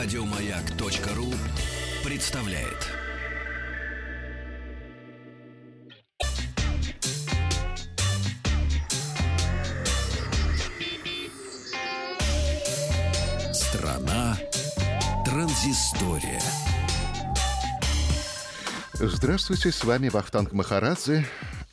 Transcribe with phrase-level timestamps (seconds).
[0.00, 1.34] Радиомаяк.ру
[2.08, 2.86] представляет.
[13.52, 14.38] Страна
[15.24, 16.40] транзистория.
[18.92, 21.26] Здравствуйте, с вами Вахтанг Махарадзе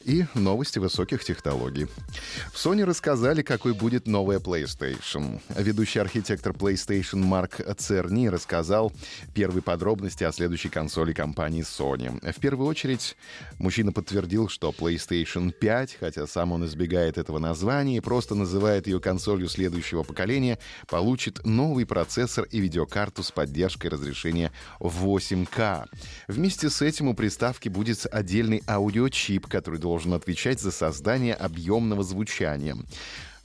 [0.06, 1.88] и новости высоких технологий.
[2.54, 5.42] В Sony рассказали, какой будет новая PlayStation.
[5.58, 8.94] Ведущий архитектор PlayStation Марк Церни рассказал
[9.34, 12.32] первые подробности о следующей консоли компании Sony.
[12.32, 13.18] В первую очередь,
[13.58, 18.99] мужчина подтвердил, что PlayStation 5, хотя сам он избегает этого названия и просто называет ее
[18.99, 25.88] консолью следующего поколения, получит новый процессор и видеокарту с поддержкой разрешения 8К.
[26.27, 32.04] Вместе с этим у приставки будет отдельный аудиочип, который должен должен отвечать за создание объемного
[32.04, 32.76] звучания.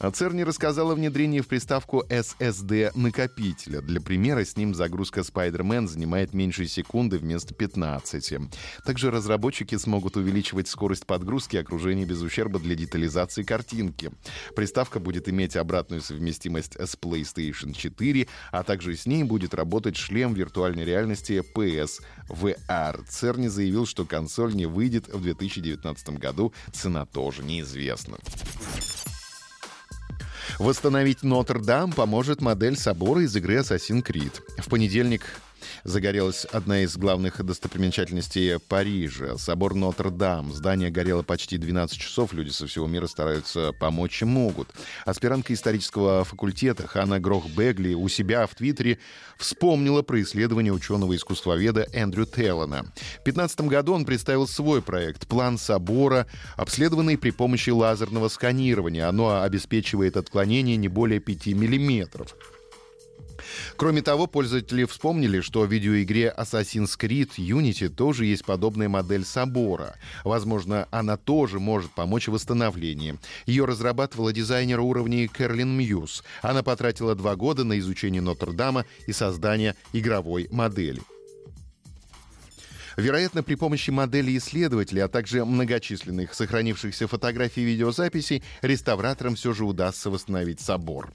[0.09, 3.83] Церни рассказал о внедрении в приставку SSD накопителя.
[3.83, 8.35] Для примера, с ним загрузка Spider-Man занимает меньше секунды вместо 15.
[8.87, 14.11] Также разработчики смогут увеличивать скорость подгрузки окружения без ущерба для детализации картинки.
[14.57, 20.33] Приставка будет иметь обратную совместимость с PlayStation 4, а также с ней будет работать шлем
[20.33, 23.05] виртуальной реальности PS VR.
[23.07, 28.17] Церни заявил, что консоль не выйдет в 2019 году, цена тоже неизвестна.
[30.61, 34.43] Восстановить Нотр-Дам поможет модель собора из игры Assassin's Creed.
[34.59, 35.23] В понедельник
[35.85, 40.53] загорелась одна из главных достопримечательностей Парижа— собор Нотр-Дам.
[40.53, 42.33] Здание горело почти 12 часов.
[42.33, 44.69] Люди со всего мира стараются помочь и могут.
[45.05, 48.99] Аспирантка исторического факультета Ханна Грох-Бегли у себя в Твиттере
[49.39, 52.83] вспомнила про исследование ученого-искусствоведа Эндрю Теллана.
[53.21, 59.09] В 2015 году он представил свой проект «План собора», обследованный при помощи лазерного сканирования.
[59.09, 62.37] Оно обеспечивает отклонение не более 5 миллиметров.
[63.81, 69.95] Кроме того, пользователи вспомнили, что в видеоигре Assassin's Creed Unity тоже есть подобная модель собора.
[70.23, 73.19] Возможно, она тоже может помочь в восстановлении.
[73.47, 76.25] Ее разрабатывала дизайнер уровней Кэрлин Мьюз.
[76.43, 81.01] Она потратила два года на изучение Нотр-Дама и создание игровой модели.
[82.99, 89.65] Вероятно, при помощи модели исследователей, а также многочисленных сохранившихся фотографий и видеозаписей, реставраторам все же
[89.65, 91.15] удастся восстановить собор.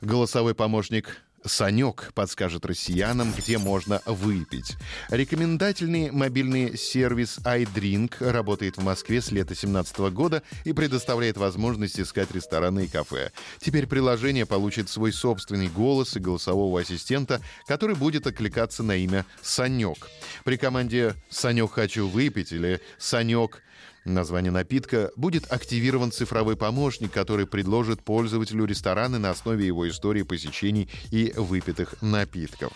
[0.00, 4.76] Голосовой помощник Санек подскажет россиянам, где можно выпить.
[5.10, 12.30] Рекомендательный мобильный сервис iDrink работает в Москве с лета 2017 года и предоставляет возможность искать
[12.32, 13.30] рестораны и кафе.
[13.60, 20.08] Теперь приложение получит свой собственный голос и голосового ассистента, который будет откликаться на имя Санек.
[20.44, 23.62] При команде «Санек, хочу выпить» или «Санек,
[24.04, 30.88] название напитка, будет активирован цифровой помощник, который предложит пользователю рестораны на основе его истории посещений
[31.10, 32.72] и выпитых напитков.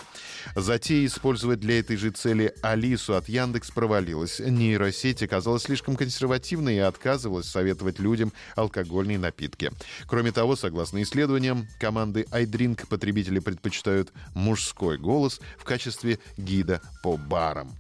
[0.54, 4.40] Затея использовать для этой же цели Алису от Яндекс провалилась.
[4.40, 9.70] Нейросеть оказалась слишком консервативной и отказывалась советовать людям алкогольные напитки.
[10.06, 17.76] Кроме того, согласно исследованиям, команды iDrink потребители предпочитают мужской голос в качестве гида по барам.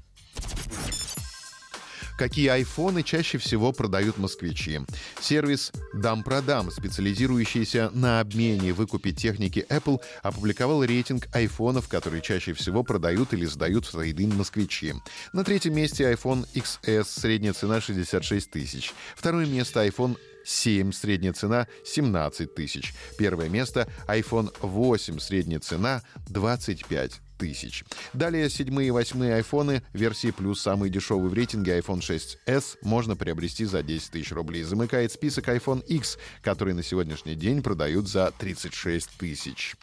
[2.18, 4.80] Какие айфоны чаще всего продают москвичи?
[5.20, 12.82] Сервис «Дам-продам», специализирующийся на обмене и выкупе техники Apple, опубликовал рейтинг айфонов, которые чаще всего
[12.82, 14.94] продают или сдают в трейдинг москвичи.
[15.32, 18.92] На третьем месте iPhone XS, средняя цена 66 тысяч.
[19.14, 22.94] Второе место iPhone 7, средняя цена 17 тысяч.
[23.16, 27.84] Первое место iPhone 8, средняя цена 25 тысяч.
[28.12, 33.64] Далее седьмые и восьмые айфоны версии плюс самый дешевый в рейтинге iPhone 6s можно приобрести
[33.64, 34.64] за 10 тысяч рублей.
[34.64, 39.76] Замыкает список iPhone X, который на сегодняшний день продают за 36 тысяч.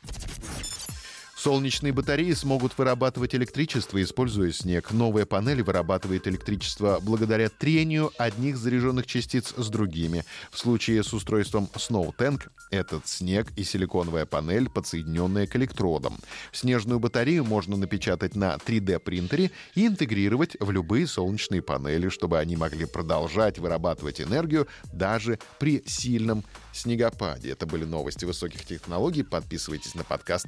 [1.45, 4.91] Солнечные батареи смогут вырабатывать электричество, используя снег.
[4.91, 10.25] Новая панель вырабатывает электричество благодаря трению одних заряженных частиц с другими.
[10.49, 16.17] В случае с устройством Snow Tank этот снег и силиконовая панель, подсоединенная к электродам.
[16.51, 22.85] Снежную батарею можно напечатать на 3D-принтере и интегрировать в любые солнечные панели, чтобы они могли
[22.85, 26.43] продолжать вырабатывать энергию даже при сильном
[26.73, 27.51] снегопаде.
[27.51, 29.21] Это были новости высоких технологий.
[29.21, 30.47] Подписывайтесь на подкаст